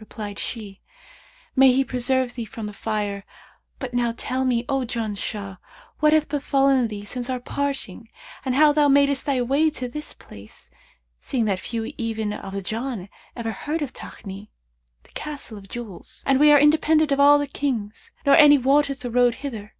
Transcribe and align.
Replied 0.00 0.38
she, 0.38 0.80
'May 1.54 1.70
He 1.70 1.84
preserve 1.84 2.32
thee 2.32 2.46
from 2.46 2.64
the 2.64 2.72
Fire!, 2.72 3.26
but 3.78 3.92
now 3.92 4.14
tell 4.16 4.46
me, 4.46 4.64
O 4.70 4.86
Janshah, 4.86 5.58
what 6.00 6.14
hath 6.14 6.30
befallen 6.30 6.88
thee 6.88 7.04
since 7.04 7.28
our 7.28 7.40
parting 7.40 8.08
and 8.42 8.54
how 8.54 8.72
thou 8.72 8.88
madest 8.88 9.26
thy 9.26 9.42
way 9.42 9.68
to 9.68 9.86
this 9.86 10.14
place; 10.14 10.70
seeing 11.20 11.44
that 11.44 11.60
few 11.60 11.92
even 11.98 12.32
of 12.32 12.54
the 12.54 12.62
Jann 12.62 13.10
ever 13.36 13.52
heard 13.52 13.82
of 13.82 13.92
Takni, 13.92 14.48
the 15.02 15.10
Castle 15.10 15.58
of 15.58 15.68
Jewels; 15.68 16.22
and 16.24 16.40
we 16.40 16.50
are 16.50 16.58
independent 16.58 17.12
of 17.12 17.20
all 17.20 17.38
the 17.38 17.46
Kings 17.46 18.12
nor 18.24 18.34
any 18.34 18.56
wotteth 18.56 19.00
the 19.00 19.10
road 19.10 19.34
hither.' 19.44 19.74